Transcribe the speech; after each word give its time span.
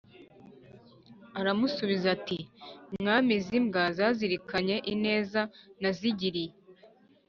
aramusubiza 1.39 2.07
ati: 2.17 2.39
"mwami, 2.97 3.31
izi 3.39 3.57
mbwa 3.63 3.83
zazirikanye 3.97 4.75
ineza 4.93 5.41
nazigiriye 5.81 6.51